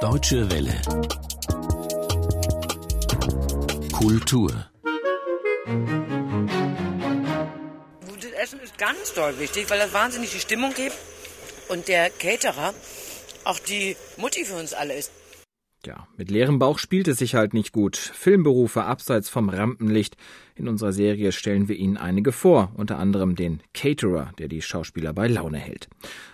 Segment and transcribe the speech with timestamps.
[0.00, 0.80] Deutsche Welle.
[3.92, 4.50] Kultur.
[8.08, 10.96] Gutes Essen ist ganz doll wichtig, weil das wahnsinnig die Stimmung gibt
[11.68, 12.72] und der Caterer
[13.44, 15.12] auch die Mutti für uns alle ist.
[15.84, 17.96] Ja, mit leerem Bauch spielt es sich halt nicht gut.
[17.96, 20.16] Filmberufe abseits vom Rampenlicht.
[20.54, 25.12] In unserer Serie stellen wir Ihnen einige vor, unter anderem den Caterer, der die Schauspieler
[25.12, 25.88] bei Laune hält.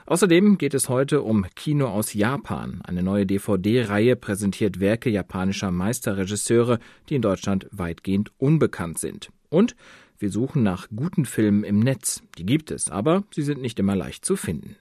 [0.09, 2.80] Außerdem geht es heute um Kino aus Japan.
[2.84, 6.78] Eine neue DVD-Reihe präsentiert Werke japanischer Meisterregisseure,
[7.09, 9.30] die in Deutschland weitgehend unbekannt sind.
[9.48, 9.74] Und
[10.16, 12.23] wir suchen nach guten Filmen im Netz.
[12.38, 14.77] Die gibt es, aber sie sind nicht immer leicht zu finden.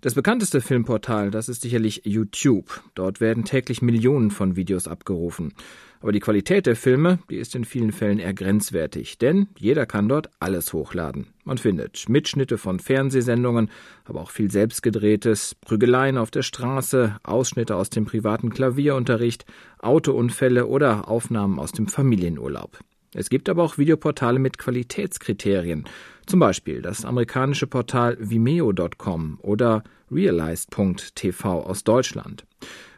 [0.00, 2.84] Das bekannteste Filmportal, das ist sicherlich YouTube.
[2.94, 5.54] Dort werden täglich Millionen von Videos abgerufen.
[6.00, 10.08] Aber die Qualität der Filme, die ist in vielen Fällen eher grenzwertig, denn jeder kann
[10.08, 11.26] dort alles hochladen.
[11.42, 13.70] Man findet Mitschnitte von Fernsehsendungen,
[14.04, 19.46] aber auch viel selbstgedrehtes, Prügeleien auf der Straße, Ausschnitte aus dem privaten Klavierunterricht,
[19.80, 22.78] Autounfälle oder Aufnahmen aus dem Familienurlaub.
[23.14, 25.84] Es gibt aber auch Videoportale mit Qualitätskriterien,
[26.26, 32.44] zum Beispiel das amerikanische Portal Vimeo.com oder Realized.tv aus Deutschland.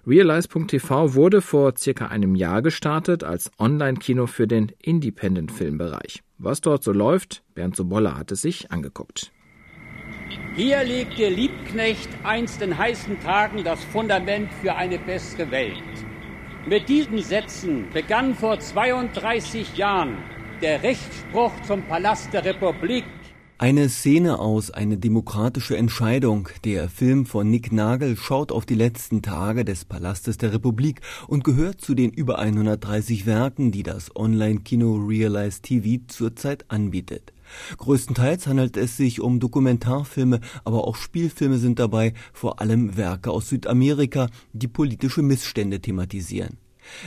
[0.07, 6.23] Realize.tv wurde vor circa einem Jahr gestartet als Online-Kino für den Independent-Filmbereich.
[6.39, 9.31] Was dort so läuft, Bernd Sobolla hat es sich angeguckt.
[10.57, 15.83] Hier legte Liebknecht einst in heißen Tagen das Fundament für eine bessere Welt.
[16.67, 20.19] Mit diesen Sätzen begann vor 32 Jahren
[20.61, 23.05] der Rechtsspruch zum Palast der Republik
[23.61, 26.49] eine Szene aus Eine demokratische Entscheidung.
[26.65, 31.45] Der Film von Nick Nagel schaut auf die letzten Tage des Palastes der Republik und
[31.45, 37.35] gehört zu den über 130 Werken, die das Online-Kino Realize TV zurzeit anbietet.
[37.79, 43.49] Größtenteils handelt es sich um Dokumentarfilme, aber auch Spielfilme sind dabei, vor allem Werke aus
[43.49, 46.59] Südamerika, die politische Missstände thematisieren.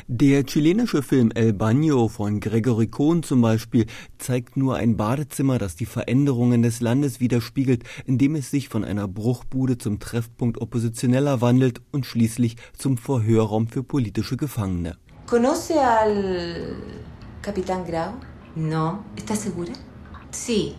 [0.08, 3.85] Der chilenische Film El Baño von Gregory Cohn zum Beispiel
[4.17, 9.07] zeigt nur ein Badezimmer, das die Veränderungen des Landes widerspiegelt, indem es sich von einer
[9.07, 14.97] Bruchbude zum Treffpunkt Oppositioneller wandelt und schließlich zum Verhörraum für politische Gefangene.
[15.25, 16.75] ¿Conoce al
[17.41, 18.13] Capitán Grau?
[18.56, 19.03] No.
[19.16, 19.73] ¿Está segura?
[20.33, 20.73] Sí.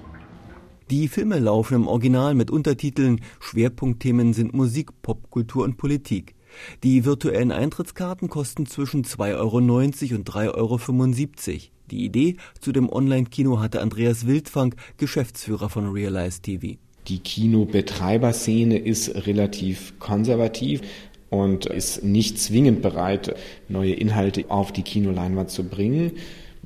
[0.91, 3.21] Die Filme laufen im Original mit Untertiteln.
[3.41, 6.35] Schwerpunktthemen sind Musik, Popkultur und Politik.
[6.83, 9.57] Die virtuellen Eintrittskarten kosten zwischen 2,90 Euro
[10.17, 11.59] und 3,75 Euro.
[11.91, 16.79] Die Idee zu dem Online-Kino hatte Andreas Wildfang, Geschäftsführer von Realize TV.
[17.09, 20.81] Die Kinobetreiberszene ist relativ konservativ
[21.31, 23.35] und ist nicht zwingend bereit,
[23.69, 26.13] neue Inhalte auf die Kinoleinwand zu bringen.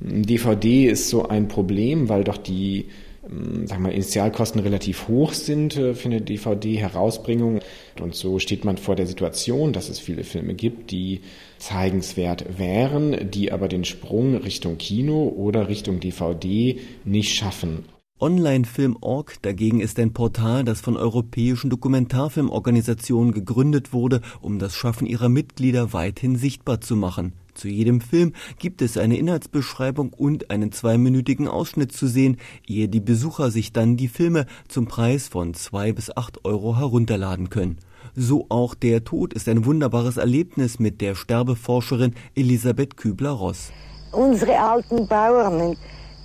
[0.01, 2.85] DVD ist so ein Problem, weil doch die
[3.29, 7.59] ähm, sagen wir, Initialkosten relativ hoch sind äh, für eine DVD-Herausbringung.
[7.99, 11.21] Und so steht man vor der Situation, dass es viele Filme gibt, die
[11.57, 17.85] zeigenswert wären, die aber den Sprung Richtung Kino oder Richtung DVD nicht schaffen.
[18.21, 25.29] Onlinefilm.org dagegen ist ein Portal, das von europäischen Dokumentarfilmorganisationen gegründet wurde, um das Schaffen ihrer
[25.29, 27.33] Mitglieder weithin sichtbar zu machen.
[27.59, 33.01] Zu jedem Film gibt es eine Inhaltsbeschreibung und einen zweiminütigen Ausschnitt zu sehen, ehe die
[33.01, 37.77] Besucher sich dann die Filme zum Preis von zwei bis acht Euro herunterladen können.
[38.15, 43.73] So auch Der Tod ist ein wunderbares Erlebnis mit der Sterbeforscherin Elisabeth Kübler-Ross.
[44.13, 45.75] Unsere alten Bauern,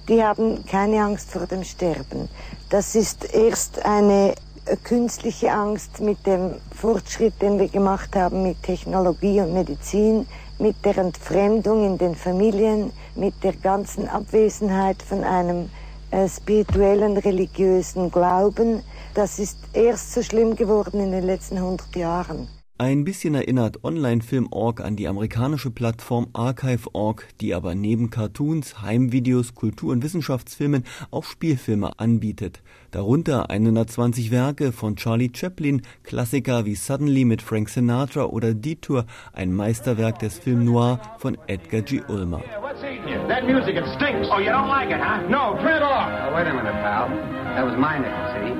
[0.09, 2.29] die haben keine Angst vor dem Sterben.
[2.71, 4.37] Das ist erst eine
[4.83, 10.27] künstliche Angst mit dem Fortschritt, den wir gemacht haben mit Technologie und Medizin
[10.59, 15.69] mit der Entfremdung in den Familien, mit der ganzen Abwesenheit von einem
[16.11, 18.83] äh, spirituellen, religiösen Glauben.
[19.15, 22.49] Das ist erst so schlimm geworden in den letzten 100 Jahren.
[22.77, 29.93] Ein bisschen erinnert Online-Film.org an die amerikanische Plattform Archive.org, die aber neben Cartoons, Heimvideos, Kultur-
[29.93, 30.83] und Wissenschaftsfilmen
[31.13, 32.65] auch Spielfilme anbietet.
[32.95, 39.53] Darunter 120 Werke von Charlie Chaplin, Klassiker wie Suddenly mit Frank Sinatra oder Detour, ein
[39.53, 42.03] Meisterwerk des Film Noir von Edgar G.
[42.07, 42.41] Ulmer.
[43.27, 44.29] That music, it stinks.
[44.31, 45.27] Oh, you don't like it, huh?
[45.29, 46.09] No, turn it off.
[46.09, 47.09] Oh, wait a minute, pal.
[47.57, 48.55] That was my nickel, see?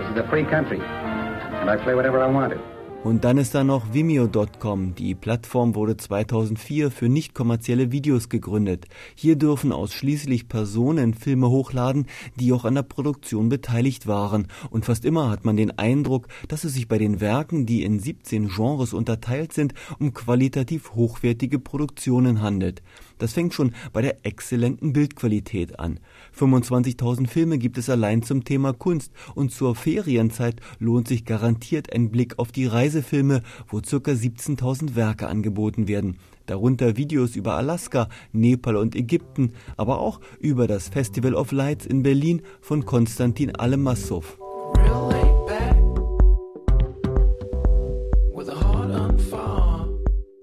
[0.00, 0.78] This is a free country.
[0.78, 2.60] And I play whatever I wanted.
[3.04, 4.94] Und dann ist da noch Vimeo.com.
[4.94, 8.86] Die Plattform wurde 2004 für nicht kommerzielle Videos gegründet.
[9.14, 12.06] Hier dürfen ausschließlich Personen Filme hochladen,
[12.36, 14.48] die auch an der Produktion beteiligt waren.
[14.70, 18.00] Und fast immer hat man den Eindruck, dass es sich bei den Werken, die in
[18.00, 22.82] 17 Genres unterteilt sind, um qualitativ hochwertige Produktionen handelt.
[23.18, 26.00] Das fängt schon bei der exzellenten Bildqualität an.
[26.38, 32.10] 25.000 Filme gibt es allein zum Thema Kunst und zur Ferienzeit lohnt sich garantiert ein
[32.10, 33.96] Blick auf die Reisefilme, wo ca.
[33.96, 36.18] 17.000 Werke angeboten werden.
[36.46, 42.02] Darunter Videos über Alaska, Nepal und Ägypten, aber auch über das Festival of Lights in
[42.02, 44.43] Berlin von Konstantin Alemassow.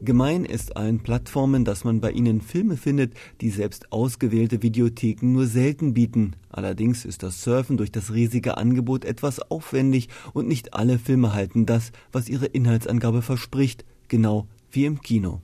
[0.03, 5.45] Gemein ist allen Plattformen, dass man bei ihnen Filme findet, die selbst ausgewählte Videotheken nur
[5.45, 6.36] selten bieten.
[6.50, 11.68] Allerdings ist das Surfen durch das riesige Angebot etwas aufwendig und nicht alle Filme halten
[11.68, 15.42] das, was ihre Inhaltsangabe verspricht, genau wie im Kino.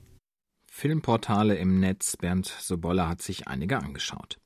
[0.68, 4.38] Filmportale im Netz, Bernd Sobolla hat sich einige angeschaut.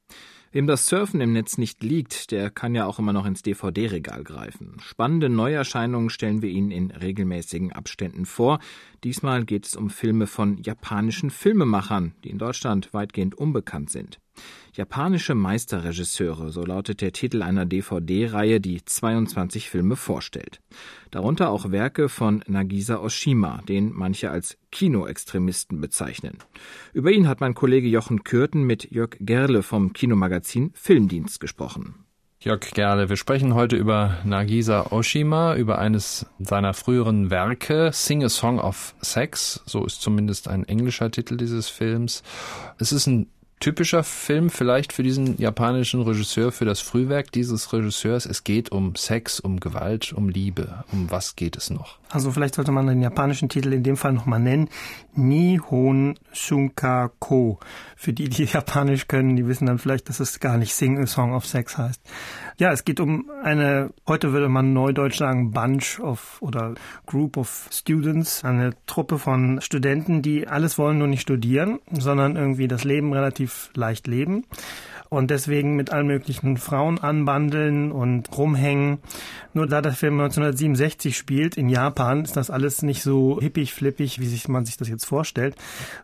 [0.54, 4.22] Wem das Surfen im Netz nicht liegt, der kann ja auch immer noch ins DVD-Regal
[4.22, 4.76] greifen.
[4.82, 8.58] Spannende Neuerscheinungen stellen wir Ihnen in regelmäßigen Abständen vor.
[9.02, 14.20] Diesmal geht es um Filme von japanischen Filmemachern, die in Deutschland weitgehend unbekannt sind.
[14.75, 20.61] Japanische Meisterregisseure, so lautet der Titel einer DVD-Reihe, die 22 Filme vorstellt.
[21.11, 26.38] Darunter auch Werke von Nagisa Oshima, den manche als Kinoextremisten bezeichnen.
[26.94, 32.06] Über ihn hat mein Kollege Jochen Kürten mit Jörg Gerle vom Kinomagazin Filmdienst gesprochen.
[32.40, 38.31] Jörg Gerle, wir sprechen heute über Nagisa Oshima, über eines seiner früheren Werke, Sing a
[38.31, 42.23] Song of Sex, so ist zumindest ein englischer Titel dieses Films.
[42.78, 43.26] Es ist ein
[43.62, 48.26] typischer Film vielleicht für diesen japanischen Regisseur, für das Frühwerk dieses Regisseurs.
[48.26, 50.82] Es geht um Sex, um Gewalt, um Liebe.
[50.91, 51.99] Um was geht es noch?
[52.11, 54.69] Also vielleicht sollte man den japanischen Titel in dem Fall nochmal nennen.
[55.14, 57.59] Nihon Shunka Ko.
[57.97, 61.06] Für die, die Japanisch können, die wissen dann vielleicht, dass es gar nicht Sing a
[61.06, 62.03] Song of Sex heißt.
[62.59, 66.75] Ja, es geht um eine, heute würde man neudeutsch sagen, Bunch of oder
[67.06, 72.69] Group of Students, eine Truppe von Studenten, die alles wollen, nur nicht studieren, sondern irgendwie
[72.69, 74.44] das Leben relativ leicht leben
[75.12, 79.00] und deswegen mit allen möglichen Frauen anbandeln und rumhängen.
[79.53, 84.20] Nur da der Film 1967 spielt in Japan, ist das alles nicht so hippig, flippig,
[84.20, 85.55] wie sich man sich das jetzt vorstellt,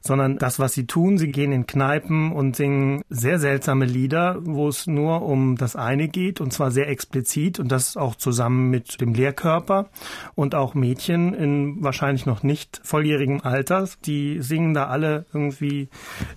[0.03, 4.69] sondern das, was sie tun, sie gehen in Kneipen und singen sehr seltsame Lieder, wo
[4.69, 9.01] es nur um das eine geht und zwar sehr explizit und das auch zusammen mit
[9.01, 9.89] dem Lehrkörper
[10.35, 15.89] und auch Mädchen in wahrscheinlich noch nicht volljährigem Alter, die singen da alle irgendwie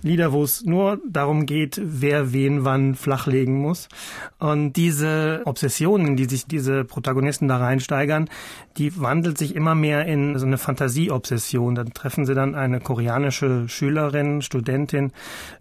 [0.04, 3.90] Lieder, wo es nur darum geht, wer wen irgendwann flachlegen muss.
[4.40, 8.30] Und diese Obsessionen, die sich diese Protagonisten da reinsteigern,
[8.78, 11.76] die wandelt sich immer mehr in so eine Fantasieobsession.
[11.76, 15.12] Dann treffen sie dann eine koreanische Schülerin, Studentin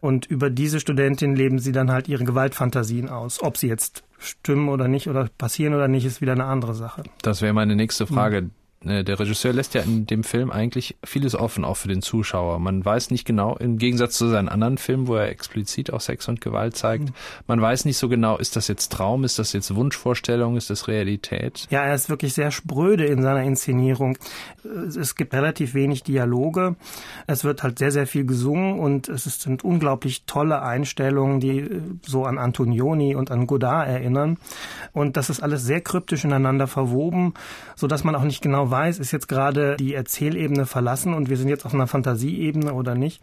[0.00, 3.42] und über diese Studentin leben sie dann halt ihre Gewaltfantasien aus.
[3.42, 7.02] Ob sie jetzt stimmen oder nicht oder passieren oder nicht, ist wieder eine andere Sache.
[7.22, 8.42] Das wäre meine nächste Frage.
[8.42, 8.50] Mhm.
[8.84, 12.58] Äh, der Regisseur lässt ja in dem Film eigentlich vieles offen, auch für den Zuschauer.
[12.60, 16.28] Man weiß nicht genau, im Gegensatz zu seinen anderen Filmen, wo er explizit auch Sex
[16.28, 17.14] und Gewalt zeigt, mhm.
[17.46, 20.88] man weiß nicht so genau, ist das jetzt Traum, ist das jetzt Wunschvorstellung, ist das
[20.88, 21.66] Realität?
[21.70, 24.16] Ja, er ist wirklich sehr spröde in seiner Inszenierung.
[24.98, 26.76] Es gibt relativ wenig Dialoge.
[27.26, 31.80] Es wird halt sehr, sehr viel gesungen und es sind unglaublich tolle Einstellungen, die äh,
[32.06, 34.38] so an Antonioni und an Godard erinnern.
[34.92, 37.34] Und das ist alles sehr kryptisch ineinander verwoben,
[37.76, 41.36] so dass man auch nicht genau weiß, ist jetzt gerade die Erzählebene verlassen und wir
[41.36, 43.22] sind jetzt auf einer Fantasieebene oder nicht.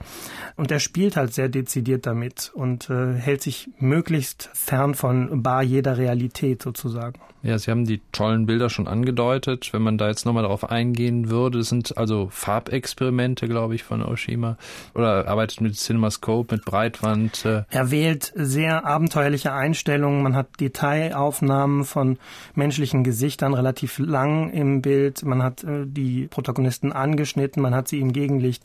[0.56, 5.64] Und er spielt halt sehr dezidiert damit und äh, hält sich möglichst fern von bar
[5.64, 7.20] jeder Realität sozusagen.
[7.44, 9.70] Ja, Sie haben die tollen Bilder schon angedeutet.
[9.72, 14.58] Wenn man da jetzt nochmal darauf eingehen würde, sind also Farbexperimente, glaube ich, von Oshima.
[14.96, 17.46] Oder arbeitet mit CinemaScope, mit Breitwand.
[17.46, 17.64] Äh.
[17.70, 20.24] Er wählt sehr abenteuerliche Einstellungen.
[20.24, 22.18] Man hat Detailaufnahmen von
[22.56, 25.24] menschlichen Gesichtern relativ lang im Bild.
[25.24, 28.64] Man hat äh, die Protagonisten angeschnitten, man hat sie im Gegenlicht.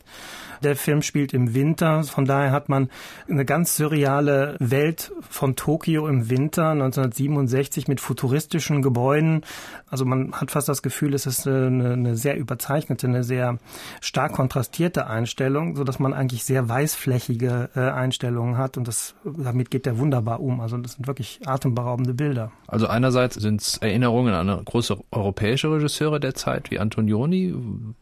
[0.63, 2.03] Der Film spielt im Winter.
[2.03, 2.89] Von daher hat man
[3.29, 9.41] eine ganz surreale Welt von Tokio im Winter 1967 mit futuristischen Gebäuden.
[9.89, 13.57] Also man hat fast das Gefühl, es ist eine, eine sehr überzeichnete, eine sehr
[14.01, 19.69] stark kontrastierte Einstellung, so dass man eigentlich sehr weißflächige äh, Einstellungen hat und das, damit
[19.69, 20.61] geht der wunderbar um.
[20.61, 22.51] Also das sind wirklich atemberaubende Bilder.
[22.67, 27.53] Also einerseits sind es Erinnerungen an große europäische Regisseure der Zeit wie Antonioni,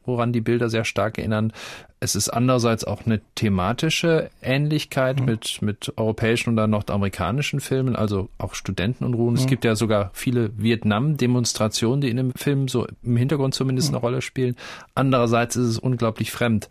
[0.06, 1.54] woran die Bilder sehr stark erinnern.
[2.00, 5.26] Es ist andererseits auch eine thematische Ähnlichkeit mhm.
[5.26, 9.36] mit, mit europäischen oder nordamerikanischen Filmen, also auch Studentenunruhen.
[9.36, 9.40] Mhm.
[9.40, 13.98] Es gibt ja sogar viele Vietnam-Demonstrationen, die in dem Film so im Hintergrund zumindest mhm.
[13.98, 14.56] eine Rolle spielen.
[14.96, 16.70] Andererseits ist es unglaublich fremd.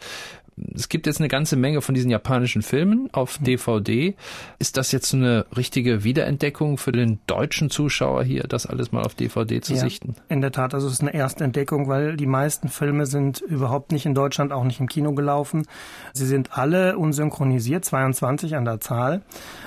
[0.74, 4.14] Es gibt jetzt eine ganze Menge von diesen japanischen Filmen auf DVD.
[4.58, 9.14] Ist das jetzt eine richtige Wiederentdeckung für den deutschen Zuschauer hier, das alles mal auf
[9.14, 10.14] DVD zu ja, sichten?
[10.28, 14.06] In der Tat, also es ist eine Erstentdeckung, weil die meisten Filme sind überhaupt nicht
[14.06, 15.66] in Deutschland, auch nicht im Kino gelaufen.
[16.12, 19.22] Sie sind alle unsynchronisiert, 22 an der Zahl,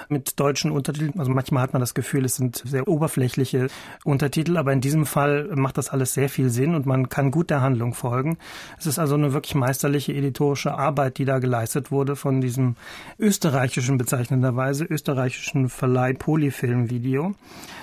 [0.10, 1.20] mit deutschen Untertiteln.
[1.20, 3.68] Also manchmal hat man das Gefühl, es sind sehr oberflächliche
[4.04, 7.50] Untertitel, aber in diesem Fall macht das alles sehr viel Sinn und man kann gut
[7.50, 8.38] der Handlung folgen.
[8.78, 12.76] Es ist also eine wirklich meisterliche editorische Arbeit, die da geleistet wurde von diesem
[13.18, 17.36] österreichischen, bezeichnenderweise österreichischen Verleih Polyfilm Video.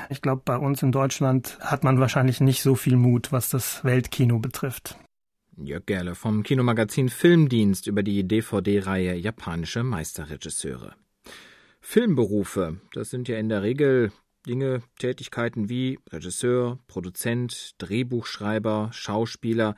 [0.08, 3.84] Ich glaube, bei uns in Deutschland hat man wahrscheinlich nicht so viel Mut, was das
[3.84, 4.96] Weltkino betrifft.
[5.56, 10.94] Jörg Gerle vom Kinomagazin Filmdienst über die DVD-Reihe Japanische Meisterregisseure.
[11.80, 14.12] Filmberufe, das sind ja in der Regel
[14.46, 19.74] Dinge, Tätigkeiten wie Regisseur, Produzent, Drehbuchschreiber, Schauspieler,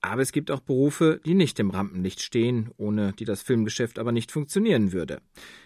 [0.00, 4.12] aber es gibt auch Berufe, die nicht im Rampenlicht stehen, ohne die das Filmgeschäft aber
[4.12, 5.20] nicht funktionieren würde.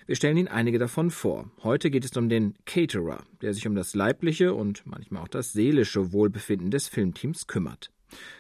[0.07, 1.51] Wir stellen Ihnen einige davon vor.
[1.63, 5.53] Heute geht es um den Caterer, der sich um das leibliche und manchmal auch das
[5.53, 7.91] seelische Wohlbefinden des Filmteams kümmert.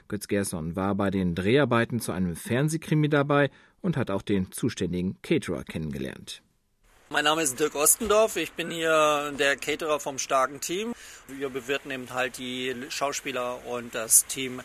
[0.09, 5.21] Götz Gerson war bei den Dreharbeiten zu einem Fernsehkrimi dabei und hat auch den zuständigen
[5.23, 6.43] Caterer kennengelernt.
[7.11, 8.37] Mein Name ist Dirk Ostendorf.
[8.37, 10.95] Ich bin hier der Caterer vom starken Team.
[11.29, 14.61] Wir bewirten eben halt die Schauspieler und das Team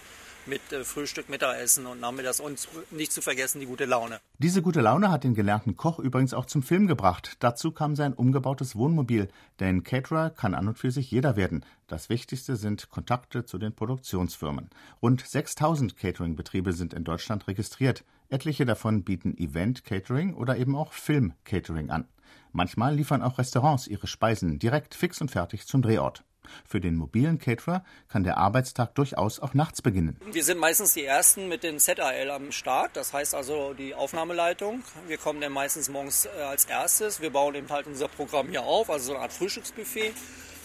[0.45, 4.19] mit äh, Frühstück, Mittagessen und nachmittags und nicht zu vergessen die gute Laune.
[4.37, 7.37] Diese gute Laune hat den gelernten Koch übrigens auch zum Film gebracht.
[7.39, 9.27] Dazu kam sein umgebautes Wohnmobil,
[9.59, 11.65] denn Caterer kann an und für sich jeder werden.
[11.87, 14.69] Das Wichtigste sind Kontakte zu den Produktionsfirmen.
[15.01, 18.03] Rund 6000 Catering-Betriebe sind in Deutschland registriert.
[18.29, 22.07] Etliche davon bieten Event-Catering oder eben auch Film-Catering an.
[22.51, 26.23] Manchmal liefern auch Restaurants ihre Speisen direkt fix und fertig zum Drehort.
[26.67, 30.19] Für den mobilen Caterer kann der Arbeitstag durchaus auch nachts beginnen.
[30.31, 34.83] Wir sind meistens die Ersten mit den ZAL am Start, das heißt also die Aufnahmeleitung.
[35.07, 37.21] Wir kommen dann meistens morgens äh, als erstes.
[37.21, 40.13] Wir bauen eben halt unser Programm hier auf, also so eine Art Frühstücksbuffet.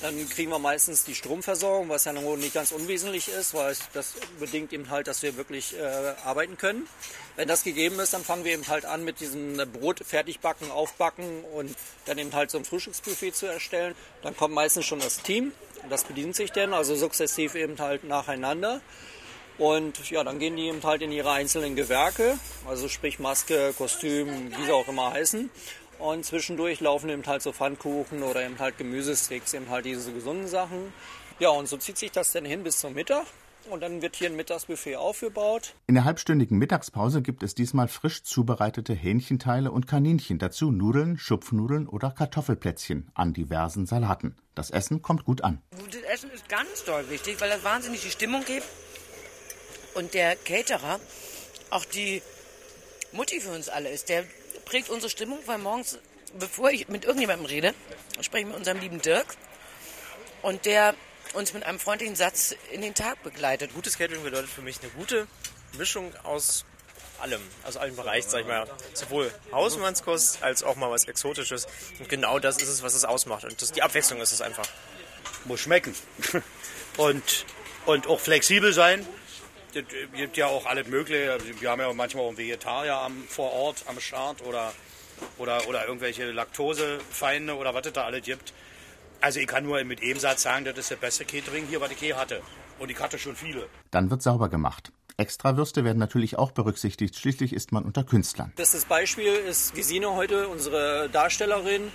[0.03, 4.14] Dann kriegen wir meistens die Stromversorgung, was ja noch nicht ganz unwesentlich ist, weil das
[4.38, 6.87] bedingt eben halt, dass wir wirklich äh, arbeiten können.
[7.37, 10.71] Wenn das gegeben ist, dann fangen wir eben halt an mit diesem Brot fertig backen,
[10.71, 11.75] aufbacken und
[12.05, 13.95] dann eben halt so ein Frühstücksbuffet zu erstellen.
[14.23, 15.53] Dann kommt meistens schon das Team,
[15.91, 18.81] das bedient sich dann, also sukzessiv eben halt nacheinander.
[19.57, 24.50] Und ja, dann gehen die eben halt in ihre einzelnen Gewerke, also sprich Maske, Kostüm,
[24.57, 25.49] wie sie auch immer heißen.
[26.00, 30.49] Und zwischendurch laufen eben halt so Pfannkuchen oder eben halt Gemüsesticks, eben halt diese gesunden
[30.49, 30.93] Sachen.
[31.38, 33.26] Ja, und so zieht sich das dann hin bis zum Mittag.
[33.71, 35.75] Und dann wird hier ein Mittagsbuffet aufgebaut.
[35.87, 41.88] In der halbstündigen Mittagspause gibt es diesmal frisch zubereitete Hähnchenteile und Kaninchen, dazu Nudeln, Schupfnudeln
[41.88, 44.37] oder Kartoffelplätzchen an diversen Salaten.
[44.54, 45.62] Das Essen kommt gut an.
[45.78, 48.66] Gutes Essen ist ganz doll wichtig, weil das wahnsinnig die Stimmung gibt.
[49.94, 51.00] Und der Caterer
[51.71, 52.23] auch die
[53.12, 54.09] Mutti für uns alle ist.
[54.09, 54.25] Der
[54.64, 55.99] prägt unsere Stimmung, weil morgens,
[56.38, 57.75] bevor ich mit irgendjemandem rede,
[58.21, 59.37] spreche ich mit unserem lieben Dirk.
[60.42, 60.94] Und der
[61.35, 63.75] uns mit einem freundlichen Satz in den Tag begleitet.
[63.75, 65.26] Gutes Catering bedeutet für mich eine gute
[65.76, 66.64] Mischung aus
[67.21, 68.67] allem, aus allen Bereichen, sag ich mal.
[68.93, 71.67] Sowohl Hausmannskost als auch mal was Exotisches.
[71.99, 73.45] Und genau das ist es, was es ausmacht.
[73.45, 74.67] Und das, die Abwechslung ist es einfach.
[75.45, 75.95] Muss schmecken.
[76.97, 77.47] und,
[77.87, 79.07] und auch flexibel sein.
[79.75, 81.33] Es gibt ja auch alles Mögliche.
[81.33, 84.73] Also wir haben ja manchmal auch einen Vegetarier am, vor Ort am Start oder,
[85.38, 88.53] oder, oder irgendwelche Laktosefeinde oder was es da alles gibt.
[89.25, 91.99] Also ich kann nur mit Satz sagen, das ist der beste Catering hier, was ich
[91.99, 92.43] je hatte.
[92.78, 93.69] Und ich hatte schon viele.
[93.90, 94.93] Dann wird sauber gemacht.
[95.16, 97.16] Extrawürste werden natürlich auch berücksichtigt.
[97.16, 98.52] Schließlich ist man unter Künstlern.
[98.54, 101.90] Bestes Beispiel ist Gesine heute, unsere Darstellerin,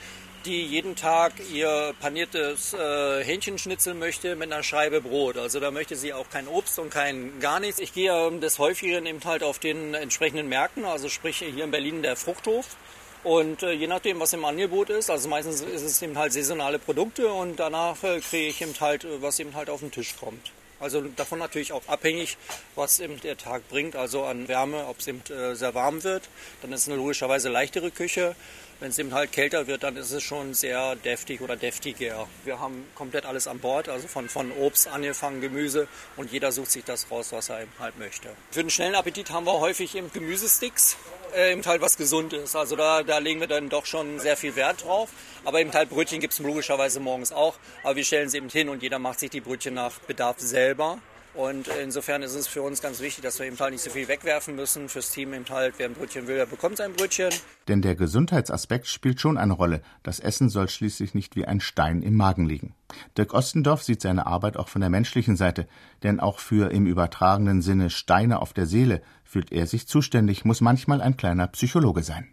[0.46, 5.38] die jeden Tag ihr paniertes äh, Hähnchenschnitzel möchte mit einer Scheibe Brot.
[5.38, 7.78] Also da möchte sie auch kein Obst und kein gar nichts.
[7.78, 11.70] Ich gehe ähm, des Häufigeren eben halt auf den entsprechenden Märkten, also sprich hier in
[11.70, 12.76] Berlin der Fruchthof.
[13.24, 16.80] Und äh, je nachdem, was im Angebot ist, also meistens ist es eben halt saisonale
[16.80, 20.16] Produkte und danach äh, kriege ich eben halt, äh, was eben halt auf den Tisch
[20.18, 20.52] kommt.
[20.80, 22.38] Also davon natürlich auch abhängig,
[22.76, 26.30] was eben der Tag bringt, also an Wärme, ob es eben äh, sehr warm wird.
[26.62, 28.36] Dann ist es eine logischerweise leichtere Küche.
[28.80, 32.28] Wenn es eben halt kälter wird, dann ist es schon sehr deftig oder deftiger.
[32.46, 36.72] Wir haben komplett alles an Bord, also von, von Obst angefangen, Gemüse und jeder sucht
[36.72, 38.30] sich das raus, was er eben halt möchte.
[38.52, 40.96] Für den schnellen Appetit haben wir häufig eben Gemüsesticks,
[41.36, 42.56] äh, eben halt was gesund ist.
[42.56, 45.10] Also da, da legen wir dann doch schon sehr viel Wert drauf.
[45.44, 47.56] Aber eben halt Brötchen gibt es logischerweise morgens auch.
[47.84, 51.00] Aber wir stellen sie eben hin und jeder macht sich die Brötchen nach Bedarf selber.
[51.36, 54.08] Und insofern ist es für uns ganz wichtig, dass wir eben halt nicht so viel
[54.08, 54.90] wegwerfen müssen.
[54.90, 57.30] Fürs Team eben halt, wer ein Brötchen will, der bekommt sein Brötchen.
[57.68, 59.82] Denn der Gesundheitsaspekt spielt schon eine Rolle.
[60.04, 62.74] Das Essen soll schließlich nicht wie ein Stein im Magen liegen.
[63.18, 65.68] Dirk Ostendorf sieht seine Arbeit auch von der menschlichen Seite.
[66.04, 70.62] Denn auch für im übertragenen Sinne Steine auf der Seele fühlt er sich zuständig, muss
[70.62, 72.28] manchmal ein kleiner Psychologe sein.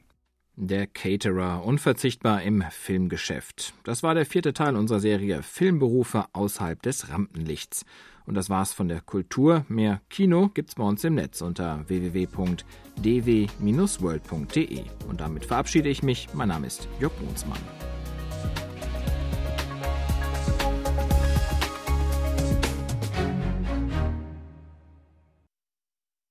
[0.59, 3.75] Der Caterer, unverzichtbar im Filmgeschäft.
[3.85, 7.85] Das war der vierte Teil unserer Serie Filmberufe außerhalb des Rampenlichts.
[8.27, 9.65] Und das war's von der Kultur.
[9.69, 14.83] Mehr Kino gibt's bei uns im Netz unter www.dw-world.de.
[15.09, 16.29] Und damit verabschiede ich mich.
[16.35, 17.61] Mein Name ist Jörg Brunsmann.